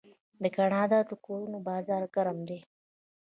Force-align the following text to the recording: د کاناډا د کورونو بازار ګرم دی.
د 0.43 0.43
کاناډا 0.55 0.99
د 1.09 1.11
کورونو 1.25 1.57
بازار 1.67 2.03
ګرم 2.15 2.37
دی. 2.49 2.59